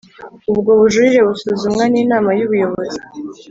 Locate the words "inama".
2.03-2.29